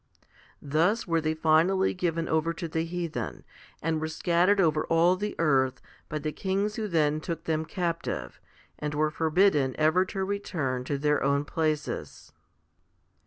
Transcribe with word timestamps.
2 0.63 0.67
Thus 0.69 1.05
were 1.05 1.21
they 1.21 1.35
finally 1.35 1.93
given 1.93 2.27
over 2.27 2.53
to 2.53 2.67
the 2.67 2.85
heathen, 2.85 3.43
and 3.83 4.01
were 4.01 4.07
scattered 4.07 4.59
over 4.59 4.83
all 4.87 5.15
the 5.15 5.35
earth 5.37 5.79
by 6.09 6.17
the 6.17 6.31
kings 6.31 6.75
who 6.75 6.87
then 6.87 7.21
took 7.21 7.43
them 7.43 7.65
captive, 7.65 8.39
and 8.79 8.95
were 8.95 9.11
forbidden 9.11 9.75
ever 9.77 10.03
to 10.05 10.23
return 10.25 10.83
to 10.85 10.97
their 10.97 11.21
own 11.21 11.45
places. 11.45 12.33